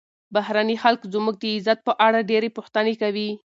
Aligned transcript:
بهرني 0.35 0.75
خلک 0.83 1.01
زموږ 1.13 1.35
د 1.39 1.43
عزت 1.55 1.79
په 1.87 1.93
اړه 2.05 2.27
ډېرې 2.31 2.49
پوښتنې 2.57 2.93
کوي. 3.01 3.29